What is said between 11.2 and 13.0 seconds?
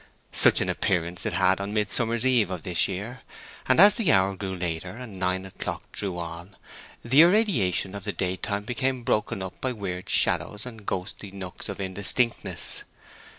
nooks of indistinctness.